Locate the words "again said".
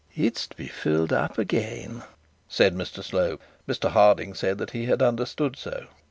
1.37-2.73